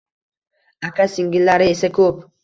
Aka-singillari 0.87 1.67
esa 1.73 1.91
ko’p. 1.99 2.25